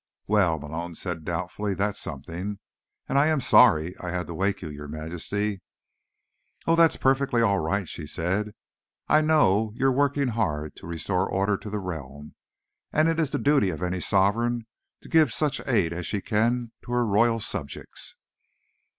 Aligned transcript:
"Well," 0.25 0.57
Malone 0.57 0.95
said 0.95 1.23
doubtfully, 1.23 1.75
"that's 1.75 1.99
something. 1.99 2.57
And 3.07 3.19
I 3.19 3.27
am 3.27 3.39
sorry 3.39 3.93
I 3.99 4.09
had 4.09 4.25
to 4.25 4.33
wake 4.33 4.63
you, 4.63 4.69
Your 4.71 4.87
Majesty." 4.87 5.61
"Oh, 6.65 6.75
that's 6.75 6.97
perfectly 6.97 7.43
all 7.43 7.59
right," 7.59 7.87
she 7.87 8.07
said. 8.07 8.55
"I 9.07 9.21
know 9.21 9.71
you're 9.75 9.91
working 9.91 10.29
hard 10.29 10.75
to 10.77 10.87
restore 10.87 11.29
order 11.29 11.55
to 11.57 11.69
the 11.69 11.77
realm, 11.77 12.33
and 12.91 13.09
it 13.09 13.19
is 13.19 13.29
the 13.29 13.37
duty 13.37 13.69
of 13.69 13.83
any 13.83 13.99
Sovereign 13.99 14.65
to 15.01 15.07
give 15.07 15.31
such 15.31 15.61
aid 15.67 15.93
as 15.93 16.07
she 16.07 16.19
can 16.19 16.71
to 16.83 16.93
her 16.93 17.05
Royal 17.05 17.39
subjects." 17.39 18.15